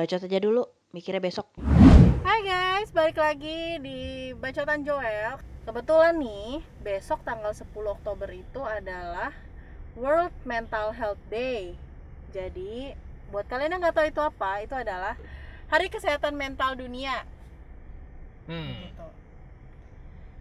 [0.00, 0.64] Bacot aja dulu,
[0.96, 1.44] mikirnya besok.
[2.24, 5.36] Hai guys, balik lagi di Bacotan Joel
[5.68, 9.28] Kebetulan nih, besok tanggal 10 Oktober itu adalah
[10.00, 11.76] World Mental Health Day
[12.32, 12.96] Jadi,
[13.28, 15.20] buat kalian yang nggak tahu itu apa, itu adalah
[15.68, 17.20] Hari Kesehatan Mental Dunia
[18.48, 18.80] Hmm.
[18.80, 19.08] gitu.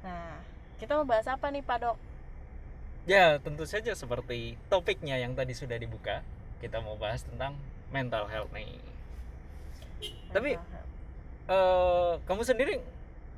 [0.08, 0.40] Nah,
[0.80, 1.98] kita mau bahas apa nih Pak Dok?
[3.12, 6.24] Ya, tentu saja seperti topiknya yang tadi sudah dibuka,
[6.64, 7.60] kita mau bahas tentang
[7.92, 8.99] mental health nih.
[10.32, 10.80] Tapi-.
[11.50, 12.78] Eh, kamu sendiri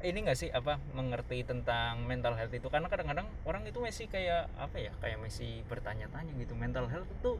[0.03, 2.67] ini nggak sih apa mengerti tentang mental health itu?
[2.67, 6.51] Karena kadang-kadang orang itu masih kayak apa ya kayak masih bertanya-tanya gitu.
[6.59, 7.39] Mental health itu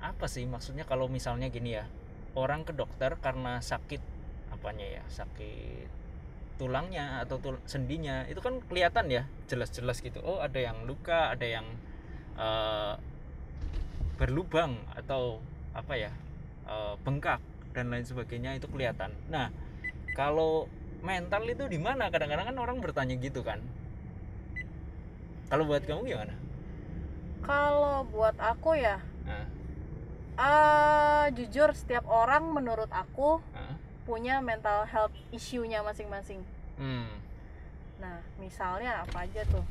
[0.00, 0.48] apa sih?
[0.48, 1.84] Maksudnya kalau misalnya gini ya
[2.32, 4.00] orang ke dokter karena sakit
[4.56, 5.04] apanya ya?
[5.12, 5.92] Sakit
[6.56, 10.24] tulangnya atau tul sendinya itu kan kelihatan ya jelas-jelas gitu.
[10.24, 11.66] Oh ada yang luka ada yang
[12.40, 12.94] eh,
[14.16, 15.44] berlubang atau
[15.76, 16.12] apa ya
[16.72, 17.42] eh, bengkak
[17.74, 19.10] dan lain sebagainya itu kelihatan.
[19.28, 19.50] Nah
[20.14, 20.70] kalau
[21.02, 22.08] mental itu di mana?
[22.08, 23.60] Kadang-kadang kan orang bertanya gitu kan.
[25.50, 26.34] Kalau buat kamu gimana?
[27.44, 29.44] Kalau buat aku ya, nah,
[30.40, 33.76] eh jujur setiap orang menurut aku nah,
[34.08, 36.40] punya mental health issue-nya masing-masing.
[36.80, 37.20] Hmm,
[38.00, 39.64] Nah, misalnya apa aja tuh?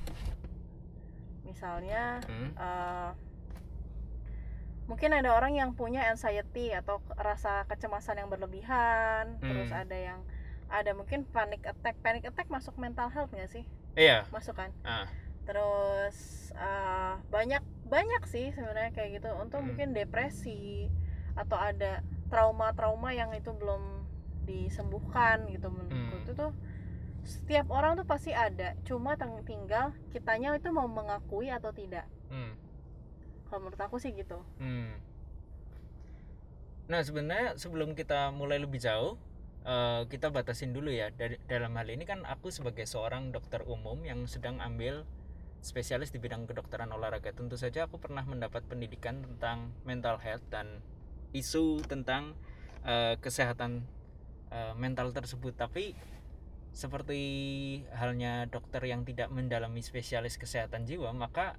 [1.44, 3.09] Misalnya hmm, eh,
[4.88, 9.81] mungkin ada orang yang punya anxiety atau rasa kecemasan yang berlebihan, terus Hmm.
[9.88, 10.20] ada yang
[10.67, 11.95] ada mungkin panic attack.
[12.02, 13.64] Panic attack masuk mental health nggak sih?
[13.95, 14.72] iya Masuk kan?
[14.84, 15.06] ah,
[15.44, 16.17] Terus
[16.56, 19.30] eh, banyak banyak sih sebenarnya kayak gitu.
[19.38, 19.72] Untuk Hmm.
[19.72, 20.88] mungkin depresi
[21.36, 24.06] atau ada trauma-trauma yang itu belum
[24.44, 26.23] disembuhkan gitu menurutku Hmm.
[26.25, 26.52] itu tuh
[27.23, 29.16] setiap orang tuh pasti ada cuma
[29.47, 32.52] tinggal kitanya itu mau mengakui atau tidak hmm,
[33.54, 34.42] kalau menurut aku sih gitu.
[34.58, 34.98] Hmm.
[36.90, 39.14] nah sebenarnya sebelum kita mulai lebih jauh
[39.62, 41.14] eh, kita batasin dulu ya.
[41.14, 45.06] Dari dalam hal ini kan aku sebagai seorang dokter umum yang sedang ambil
[45.62, 47.30] spesialis di bidang kedokteran olahraga.
[47.30, 50.81] Tentu saja aku pernah mendapat pendidikan tentang mental health dan
[51.38, 52.34] isu tentang
[52.90, 53.86] eh, kesehatan
[54.50, 55.53] eh, mental tersebut.
[55.53, 55.94] Tapi
[56.74, 57.22] seperti
[57.94, 61.53] halnya dokter yang tidak mendalami spesialis kesehatan jiwa maka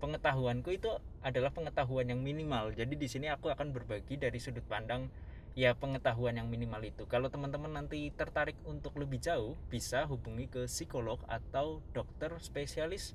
[0.00, 0.90] pengetahuanku itu
[1.20, 5.12] adalah pengetahuan yang minimal jadi di sini aku akan berbagi dari sudut pandang
[5.52, 10.64] ya pengetahuan yang minimal itu kalau teman-teman nanti tertarik untuk lebih jauh bisa hubungi ke
[10.66, 13.12] psikolog atau dokter spesialis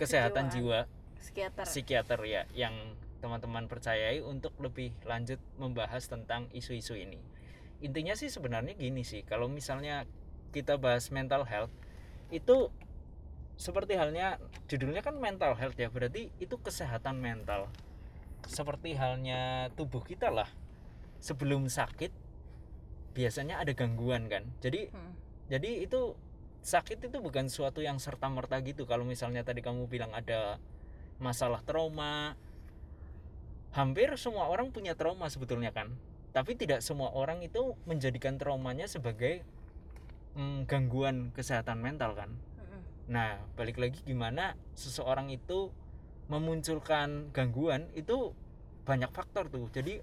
[0.00, 0.88] kesehatan Kejiwaan.
[0.88, 2.74] jiwa psikiater psikiater ya yang
[3.24, 7.16] teman-teman percayai untuk lebih lanjut membahas tentang isu-isu ini.
[7.80, 10.04] Intinya sih sebenarnya gini sih, kalau misalnya
[10.52, 11.72] kita bahas mental health
[12.28, 12.68] itu
[13.54, 17.70] seperti halnya judulnya kan mental health ya, berarti itu kesehatan mental.
[18.44, 20.48] Seperti halnya tubuh kita lah.
[21.22, 22.12] Sebelum sakit
[23.14, 24.44] biasanya ada gangguan kan.
[24.60, 25.14] Jadi Hmm.
[25.48, 26.18] jadi itu
[26.64, 30.56] sakit itu bukan suatu yang serta merta gitu kalau misalnya tadi kamu bilang ada
[31.20, 32.40] masalah trauma
[33.76, 35.92] hampir semua orang punya trauma sebetulnya kan
[36.34, 39.46] tapi tidak semua orang itu menjadikan traumanya sebagai
[40.34, 42.34] mm, gangguan kesehatan mental kan.
[43.04, 45.68] Nah balik lagi gimana seseorang itu
[46.32, 48.32] memunculkan gangguan itu
[48.88, 49.68] banyak faktor tuh.
[49.72, 50.00] Jadi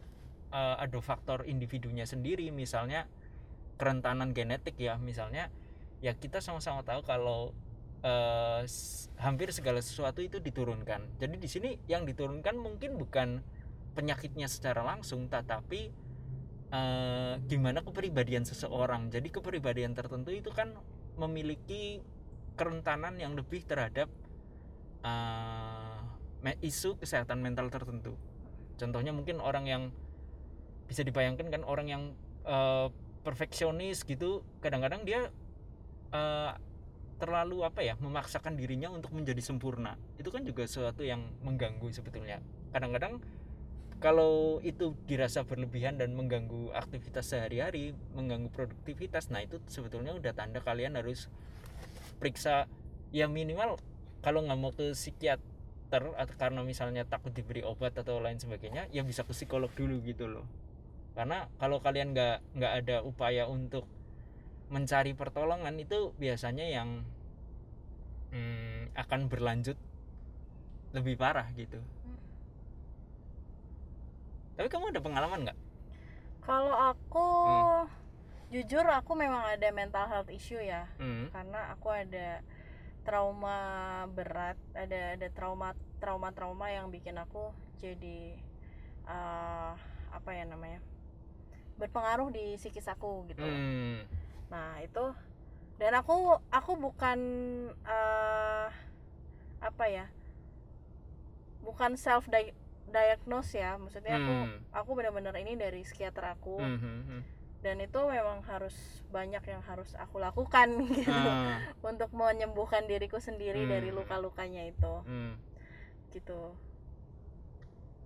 [0.54, 3.10] eh, ada faktor individunya sendiri misalnya
[3.80, 4.98] kerentanan genetik ya.
[5.02, 5.50] Misalnya
[6.02, 7.54] ya kita sama-sama tahu kalau
[8.66, 11.18] s- hampir segala sesuatu itu diturunkan.
[11.22, 13.42] Jadi di sini yang diturunkan mungkin bukan
[13.94, 15.92] penyakitnya secara langsung tetapi
[16.72, 19.12] eh, gimana kepribadian seseorang.
[19.12, 20.74] Jadi kepribadian tertentu itu kan
[21.20, 22.02] memiliki
[22.62, 24.06] kerentanan yang lebih terhadap
[26.46, 28.14] me- isu kesehatan mental tertentu.
[28.78, 29.84] Contohnya mungkin orang yang
[30.86, 32.04] bisa dibayangkan kan orang yang
[32.46, 32.88] eh,
[33.26, 35.34] perfeksionis gitu kadang-kadang dia
[36.14, 36.52] eh,
[37.18, 39.98] terlalu apa ya memaksakan dirinya untuk menjadi sempurna.
[40.22, 42.42] Itu kan juga sesuatu yang mengganggu sebetulnya.
[42.70, 43.22] Kadang-kadang
[44.02, 50.58] kalau itu dirasa berlebihan dan mengganggu aktivitas sehari-hari mengganggu produktivitas nah itu sebetulnya udah tanda
[50.58, 51.30] kalian harus
[52.22, 52.70] periksa
[53.10, 53.82] ya minimal
[54.22, 59.02] kalau nggak mau ke psikiater atau karena misalnya takut diberi obat atau lain sebagainya ya
[59.02, 60.46] bisa ke psikolog dulu gitu loh.
[61.18, 63.90] Karena kalau kalian nggak nggak ada upaya untuk
[64.72, 67.04] mencari pertolongan itu biasanya yang
[68.32, 69.76] hmm, akan berlanjut
[70.96, 71.82] lebih parah gitu.
[74.56, 75.60] Tapi kamu ada pengalaman nggak?
[76.46, 77.90] Kalau aku Hmm.
[78.52, 81.32] Jujur aku memang ada mental health issue ya hmm.
[81.32, 82.44] karena aku ada
[83.02, 83.58] trauma
[84.12, 87.50] berat ada ada trauma trauma trauma yang bikin aku
[87.80, 88.36] jadi
[89.08, 89.72] eh,
[90.12, 90.84] apa ya namanya
[91.80, 94.04] berpengaruh di psikis aku gitu Hmm.
[94.52, 95.16] nah itu
[95.80, 96.14] dan aku
[96.52, 97.20] aku bukan
[97.82, 98.68] eh,
[99.64, 100.06] apa ya
[101.64, 102.28] bukan self
[102.92, 104.60] diagnose ya maksudnya aku Hmm.
[104.76, 107.22] aku benar-benar ini dari psikiater aku Hmm, hmm, hmm.
[107.62, 108.74] Dan itu memang harus
[109.08, 113.98] banyak yang harus aku lakukan gitu Ah, untuk menyembuhkan diriku sendiri dari Hmm.
[113.98, 115.34] luka-lukanya itu hmm.
[116.12, 116.58] gitu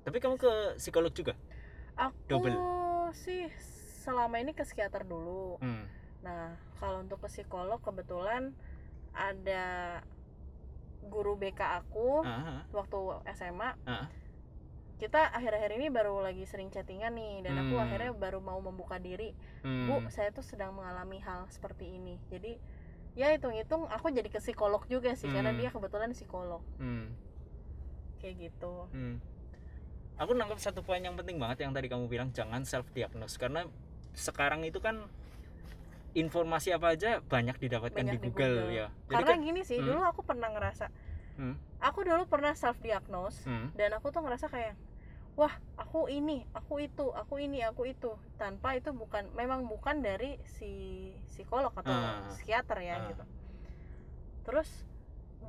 [0.03, 1.33] Tapi kamu ke psikolog juga?
[1.95, 2.55] aku Double.
[3.15, 3.47] sih
[4.03, 5.87] selama ini ke psikiater dulu Hmm.
[6.19, 8.51] nah kalau untuk ke psikolog kebetulan
[9.11, 10.03] ada
[11.01, 12.97] guru BK aku Ah, waktu
[13.31, 14.11] SMA ah.
[14.95, 17.83] Kita akhir-akhir ini baru lagi sering chattingan nih dan aku Hmm.
[17.83, 19.85] akhirnya baru mau membuka diri Hmm.
[19.85, 22.55] bu saya tuh sedang mengalami hal seperti ini jadi
[23.13, 25.59] ya hitung-hitung aku jadi ke psikolog juga sih karena Hmm.
[25.59, 27.11] dia kebetulan psikolog Hmm.
[28.17, 29.19] kayak gitu Hmm.
[30.15, 33.67] Aku nangkep satu poin yang penting banget yang tadi kamu bilang jangan self diagnose karena
[34.15, 35.03] sekarang itu kan
[36.15, 38.71] informasi apa aja banyak didapatkan Banyak di di Google, Google.
[38.71, 38.87] ya.
[38.87, 39.87] Jadi karena kan, gini sih Hmm.
[39.91, 40.87] dulu aku pernah ngerasa
[41.35, 41.55] Hmm.
[41.79, 44.73] aku dulu pernah self diagnose hmm, dan aku tuh ngerasa kayak
[45.35, 50.39] wah aku ini aku itu aku ini aku itu tanpa itu bukan memang bukan dari
[50.47, 50.71] si
[51.27, 52.23] psikolog atau Ah.
[52.31, 53.07] psikiater ya Ah.
[53.11, 53.23] gitu
[54.47, 54.69] terus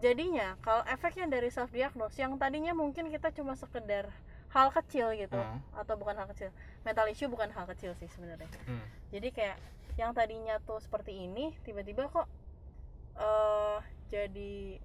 [0.03, 4.11] jadinya kalau efeknya dari self diagnose yang tadinya mungkin kita cuma sekedar
[4.51, 5.63] hal kecil gitu Ah.
[5.79, 6.51] atau bukan hal kecil
[6.83, 8.83] mental issue bukan hal kecil sih sebenarnya hmm.
[9.15, 9.57] jadi kayak
[9.97, 12.27] yang tadinya tuh seperti ini tiba-tiba kok
[13.17, 14.83] eh jadi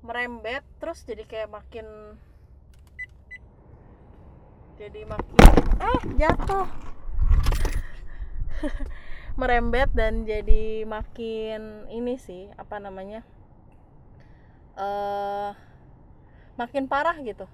[0.00, 1.86] merembet terus jadi kayak makin
[4.74, 5.36] jadi makin
[5.78, 6.64] eh jatuh.
[9.40, 13.20] Merembet dan jadi makin ini sih apa namanya
[14.76, 15.52] eh
[16.56, 17.44] makin parah gitu.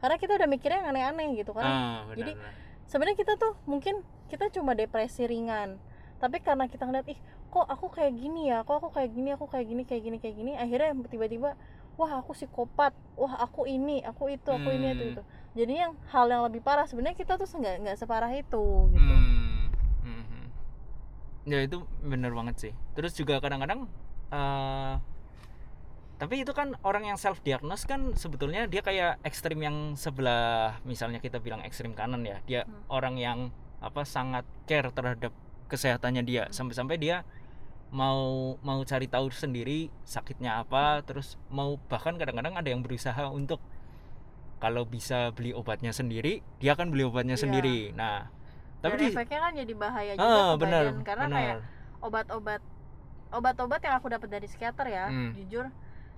[0.00, 2.52] Karena kita udah mikirnya yang aneh-aneh gitu karena Ah, benar, jadi- benar.
[2.88, 5.76] sebenarnya kita tuh mungkin kita cuma depresi ringan.
[6.16, 8.64] Tapi karena kita ngeliat ih kok aku kayak gini ya?
[8.64, 9.32] Kok aku kayak gini?
[9.32, 10.52] Aku kayak gini kayak gini kayak gini?
[10.54, 11.56] Akhirnya tiba-tiba
[12.00, 15.12] wah aku psikopat wah aku ini aku itu aku ini itu Hmm.
[15.12, 19.12] itu jadi yang hal yang lebih parah sebenarnya kita tuh nggak nggak separah itu gitu
[19.12, 19.68] Hmm,
[20.00, 20.44] hmm, hmm.
[21.44, 22.72] Ya itu bener banget sih.
[22.94, 23.84] Terus juga kadang-kadang
[24.30, 24.94] eh
[26.20, 31.16] tapi itu kan orang yang self diagnose kan sebetulnya dia kayak ekstrim yang sebelah misalnya
[31.16, 32.40] kita bilang ekstrim kanan ya.
[32.44, 32.84] Dia Hmm.
[32.88, 33.38] orang yang
[33.80, 35.32] apa sangat care terhadap
[35.66, 36.52] kesehatannya dia Hmm.
[36.52, 37.24] sampai-sampai dia
[37.90, 43.58] mau mau cari tahu sendiri sakitnya apa terus mau bahkan kadang-kadang ada yang berusaha untuk
[44.60, 47.42] kalau bisa beli obatnya sendiri dia akan beli obatnya Iya.
[47.42, 47.90] sendiri.
[47.92, 48.30] Nah
[48.80, 51.36] tapi dan di efeknya kan jadi bahaya juga ah badan karena benar.
[51.36, 51.56] kayak
[52.00, 52.60] obat-obat
[53.30, 55.32] obat-obat yang aku dapat dari psikiater ya Hmm.
[55.34, 55.66] jujur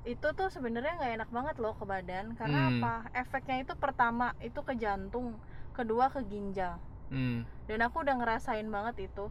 [0.02, 2.34] itu tuh sebenarnya nggak enak banget loh ke badan.
[2.34, 2.82] Karena Hmm.
[2.82, 2.94] apa?
[3.14, 5.38] Efeknya itu pertama itu ke jantung
[5.72, 6.76] kedua ke ginjal.
[7.06, 9.30] Hmm, dan aku udah ngerasain banget itu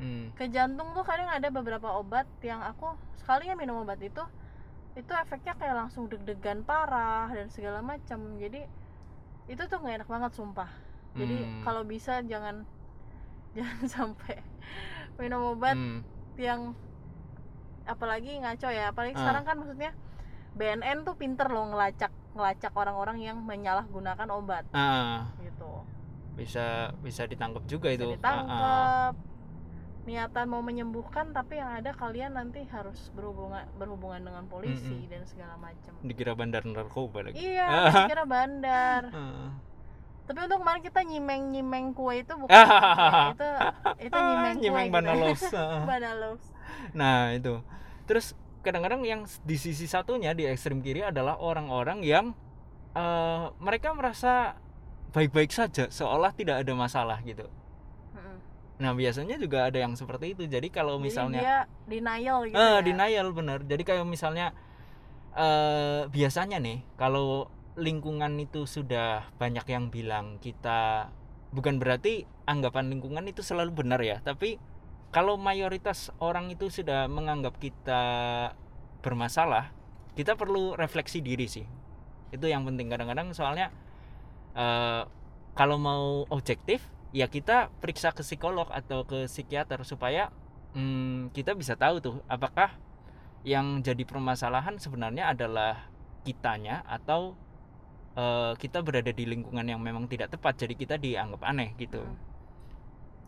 [0.00, 4.24] hmm, ke jantung tuh kadang ada beberapa obat yang aku sekali ya minum obat itu
[4.96, 8.18] itu efeknya kayak langsung deg-degan parah dan segala macam.
[8.36, 8.66] Jadi
[9.46, 10.70] itu tuh nggak enak banget sumpah.
[11.14, 11.62] Jadi Hmm.
[11.62, 12.66] kalau bisa jangan
[13.56, 14.42] jangan sampai
[15.14, 16.00] minum obat hmm,
[16.34, 16.74] yang
[17.84, 18.90] apalagi ngaco ya.
[18.90, 19.20] Apalagi Ah.
[19.20, 19.90] sekarang kan maksudnya
[20.50, 24.66] BNN tuh pinter loh ngelacak ngelacak orang-orang yang menyalahgunakan obat.
[24.70, 25.86] Ah gitu.
[26.34, 28.06] Bisa bisa ditangkap juga bisa itu.
[28.18, 29.14] Ditangkap
[30.10, 35.06] niatan mau menyembuhkan tapi yang ada kalian nanti harus berhubungan berhubungan dengan polisi Mm-mm.
[35.08, 38.04] dan segala macam dikira bandar narkoba lagi iya Ah.
[38.04, 39.54] kira bandar Ah.
[40.26, 43.48] tapi untuk kemarin kita nyimeng nyimeng kue itu bukan ya, itu
[44.04, 44.96] itu nyimeng kue Nyimeng gitu.
[44.98, 45.82] banalos ah.
[45.90, 46.42] Banalos.
[46.90, 47.62] nah itu
[48.04, 52.34] terus kadang-kadang yang di sisi satunya di ekstrem kiri adalah orang-orang yang
[52.92, 54.58] eh, mereka merasa
[55.10, 57.46] baik-baik saja seolah tidak ada masalah gitu.
[58.80, 60.48] Nah biasanya juga ada yang seperti itu.
[60.48, 62.80] Jadi kalau Jadi misalnya dia denial gitu eh ya?
[62.80, 63.60] denial bener.
[63.68, 64.56] Jadi kayak misalnya
[65.36, 71.12] eh biasanya nih kalau lingkungan itu sudah banyak yang bilang kita
[71.54, 74.58] bukan berarti anggapan lingkungan itu selalu benar ya tapi
[75.14, 78.02] kalau mayoritas orang itu sudah menganggap kita
[79.06, 79.70] bermasalah
[80.14, 81.66] kita perlu refleksi diri sih.
[82.34, 82.90] Itu yang penting.
[82.90, 83.70] Kadang-kadang soalnya
[84.54, 85.02] eh
[85.54, 90.30] kalau mau objektif ya kita periksa ke psikolog atau ke psikiater supaya
[90.74, 92.74] hmm, kita bisa tahu tuh apakah
[93.42, 95.90] yang jadi permasalahan sebenarnya adalah
[96.22, 97.34] kitanya atau
[98.14, 100.60] eh, kita berada di lingkungan yang memang tidak tepat.
[100.60, 102.02] Jadi kita dianggap aneh gitu.
[102.04, 102.28] Mm.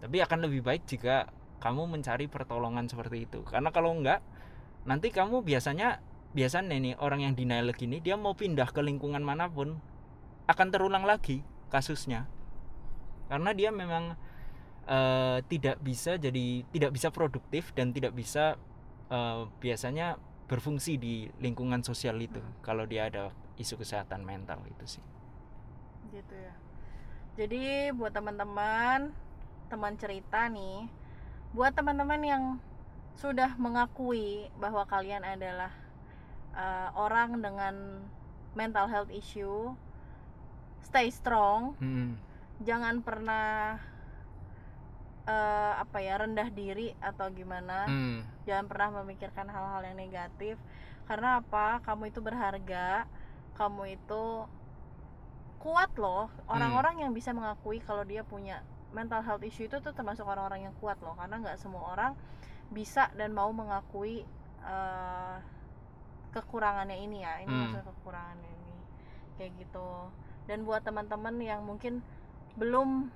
[0.03, 1.31] tapi akan lebih baik jika
[1.63, 3.47] kamu mencari pertolongan seperti itu.
[3.47, 4.19] Karena kalau enggak
[4.83, 6.03] nanti kamu biasanya
[6.35, 9.79] biasanya nih orang yang denial gini dia mau pindah ke lingkungan mana pun
[10.51, 12.27] akan terulang lagi kasusnya
[13.31, 14.15] karena dia memang
[14.87, 18.57] eh, tidak bisa jadi tidak bisa produktif dan tidak bisa
[19.11, 20.19] eh, biasanya
[20.51, 25.05] berfungsi di lingkungan sosial itu kalau dia ada isu kesehatan mental itu sih.
[26.13, 26.55] Gitu ya.
[27.33, 29.15] Jadi buat teman-teman
[29.73, 30.85] teman cerita nih
[31.57, 32.45] buat teman-teman yang
[33.17, 35.73] sudah mengakui bahwa kalian adalah
[36.57, 38.05] uh, orang dengan
[38.57, 39.73] mental health issue
[40.85, 41.77] stay strong.
[41.81, 42.21] Hmm,
[42.63, 43.79] jangan pernah
[45.27, 47.87] uh, apa ya rendah diri atau gimana.
[47.87, 50.57] Hmm, jangan pernah memikirkan hal-hal yang negatif.
[51.07, 51.83] Karena apa?
[51.83, 53.07] Kamu itu berharga.
[53.59, 54.47] Kamu itu
[55.63, 56.31] kuat loh.
[56.51, 60.75] Orang-orang yang bisa mengakui kalau dia punya mental health issue itu tuh termasuk orang-orang yang
[60.79, 61.15] kuat loh.
[61.19, 62.13] Karena nggak semua orang
[62.73, 64.25] bisa dan mau mengakui
[64.63, 65.37] eh,
[66.33, 67.43] kekurangannya ini ya.
[67.43, 67.61] Ini Hmm.
[67.67, 68.77] maksudnya kekurangannya ini.
[69.39, 69.91] Kayak gitu.
[70.47, 72.03] Dan buat teman-teman yang mungkin
[72.57, 73.09] belum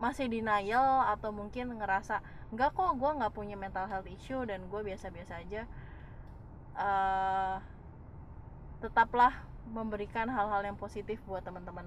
[0.00, 4.80] masih denial atau mungkin ngerasa enggak kok gue nggak punya mental health issue dan gue
[4.80, 5.62] biasa-biasa aja.
[6.78, 7.56] Eh
[8.80, 11.84] tetaplah memberikan hal-hal yang positif buat teman-teman.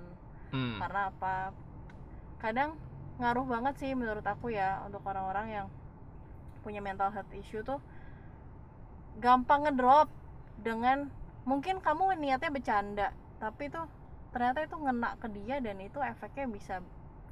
[0.53, 0.77] Hmm.
[0.77, 1.49] karena apa?
[2.37, 2.77] Kadang
[3.17, 5.67] ngaruh banget sih menurut aku ya untuk orang-orang yang
[6.61, 7.81] punya mental health issue tuh
[9.17, 10.09] gampang ngedrop
[10.61, 11.09] dengan
[11.45, 13.85] mungkin kamu niatnya bercanda tapi tuh
[14.33, 16.75] ternyata itu ngena ke dia dan itu efeknya bisa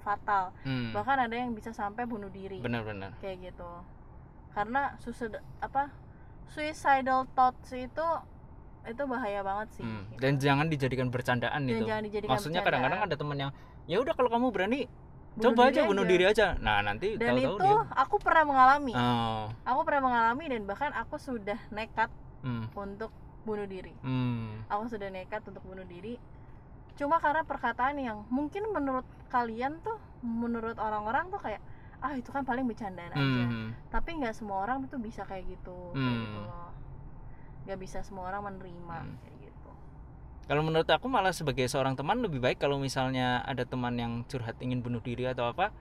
[0.01, 0.49] fatal.
[0.65, 0.89] Hmm.
[0.93, 2.61] bahkan ada yang bisa sampai bunuh diri.
[2.61, 3.69] Benar-benar kayak gitu.
[4.53, 5.89] Karena suicid apa
[6.49, 8.07] suicidal thoughts itu
[8.81, 10.19] itu bahaya banget sih Hmm, gitu.
[10.19, 11.85] dan jangan dijadikan bercandaan Dan itu.
[11.85, 13.51] jangan dijadikan maksudnya kadang-kadang ada teman yang
[13.85, 14.81] ya udah kalau kamu berani
[15.31, 16.59] Bunuh coba aja bunuh diri aja.
[16.59, 18.91] Nah nanti dan tahu-tahu itu dia aku pernah mengalami.
[18.91, 22.11] Oh, aku pernah mengalami dan bahkan aku sudah nekat
[22.43, 23.15] hmm, untuk
[23.47, 23.95] bunuh diri.
[24.03, 26.19] Hmm, aku sudah nekat untuk bunuh diri
[27.01, 31.57] cuma karena perkataan yang mungkin menurut kalian tuh menurut orang-orang tuh kayak
[31.97, 33.43] ah itu kan paling bercandaan aja.
[33.43, 36.21] Hmm, tapi nggak semua orang tuh bisa kayak gitu kayak Hmm.
[36.23, 36.69] gitu loh.
[37.63, 39.17] Nggak bisa semua orang menerima Hmm.
[39.19, 39.69] kayak gitu.
[40.45, 44.57] Kalau menurut aku malah sebagai seorang teman lebih baik kalau misalnya ada teman yang curhat
[44.59, 45.73] ingin bunuh diri atau apa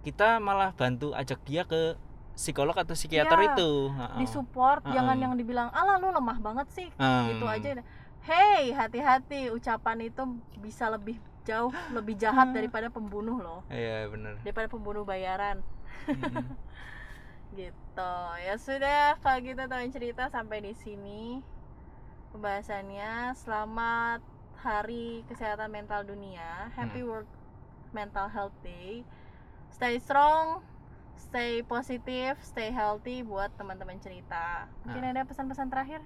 [0.00, 1.96] kita malah bantu ajak dia ke
[2.32, 3.70] psikolog atau psikiater Iya, itu.
[4.18, 5.24] Disupport jangan Heeh.
[5.24, 7.80] yang dibilang ala lu lemah banget sih Hmm, gitu aja
[8.26, 10.22] hey hati-hati ucapan itu
[10.58, 11.16] bisa lebih
[11.46, 12.56] jauh lebih jahat Hmm.
[12.58, 13.62] daripada pembunuh loh.
[13.70, 15.62] Iya benar daripada pembunuh bayaran.
[16.10, 16.42] Hmm.
[17.60, 18.14] gitu.
[18.42, 21.38] Ya sudah kalau gitu teman cerita sampai di sini
[22.34, 23.38] pembahasannya.
[23.38, 24.20] Selamat
[24.58, 26.74] hari kesehatan mental dunia.
[26.74, 27.08] Happy Hmm.
[27.08, 27.30] world
[27.94, 29.06] mental health day.
[29.70, 30.66] Stay strong
[31.16, 34.68] stay positif stay healthy buat teman-teman cerita.
[34.84, 35.10] Mungkin Nah.
[35.16, 36.04] ada pesan-pesan terakhir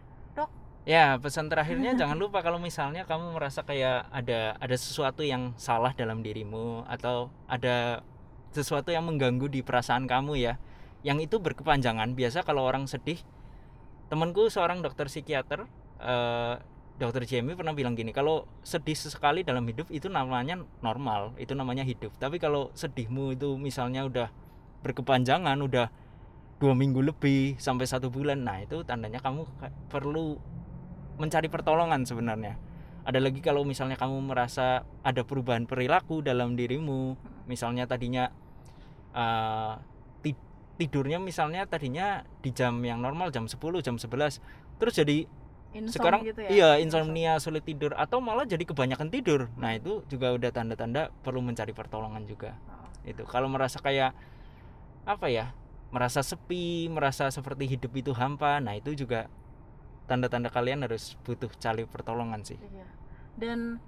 [0.90, 5.94] Ya, pesan terakhirnya jangan lupa kalau misalnya kamu merasa kayak ada ada sesuatu yang salah
[5.94, 8.02] dalam dirimu atau ada
[8.50, 10.59] sesuatu yang mengganggu di perasaan kamu ya.
[11.06, 12.18] Yang itu berkepanjangan.
[12.18, 13.23] Biasa kalau orang sedih,
[14.11, 15.70] temanku seorang dokter psikiater
[16.02, 16.54] eh,
[16.99, 21.87] dokter Jamie pernah bilang gini, kalau sedih sesekali dalam hidup itu namanya normal, itu namanya
[21.87, 22.11] hidup.
[22.18, 24.28] Tapi kalau sedihmu itu misalnya udah
[24.82, 25.87] berkepanjangan, udah
[26.59, 30.37] dua minggu lebih sampai satu bulan, nah itu tandanya kamu ka- perlu
[31.20, 32.56] mencari pertolongan sebenarnya.
[33.04, 38.32] Ada lagi kalau misalnya kamu merasa ada perubahan perilaku dalam dirimu, misalnya tadinya
[40.24, 40.36] ti-
[40.80, 44.40] tidurnya misalnya tadinya di jam yang normal jam 10, jam 11,
[44.80, 45.28] terus jadi
[45.70, 49.46] Insomnia sekarang gitu ya iya insomnia sulit tidur atau malah jadi kebanyakan tidur.
[49.54, 52.58] Nah, itu juga udah tanda-tanda perlu mencari pertolongan juga.
[52.66, 52.90] Oh.
[53.06, 54.10] Itu kalau merasa kayak
[55.06, 55.54] apa ya?
[55.94, 58.58] Merasa sepi, merasa seperti hidup itu hampa.
[58.58, 59.30] Nah, itu juga
[60.11, 62.59] tanda-tanda kalian harus butuh cari pertolongan sih.
[62.59, 62.87] Iya.
[63.38, 63.79] Dan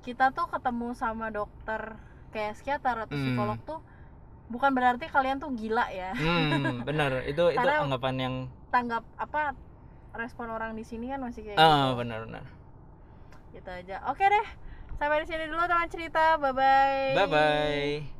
[0.00, 1.98] kita tuh ketemu sama dokter
[2.30, 3.24] kayak psikiater atau Hmm.
[3.26, 3.80] psikolog tuh
[4.46, 6.14] bukan berarti kalian tuh gila ya.
[6.14, 6.46] Hmm,
[6.88, 7.26] benar.
[7.26, 8.34] Itu itu Karena- anggapan yang
[8.70, 9.54] Tanggap apa
[10.12, 11.98] respon orang di sini kan masih kayak ah gitu.
[11.98, 12.46] benar-benar.
[13.50, 13.96] Gitu aja.
[14.06, 14.46] Oke deh.
[14.94, 16.38] Sampai di sini dulu teman cerita.
[16.38, 17.14] Bye bye.
[17.16, 18.13] Bye bye.